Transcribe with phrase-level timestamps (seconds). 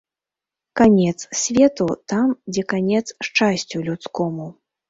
[0.79, 4.53] Канец свету там, дзе канец шчасцю людскому.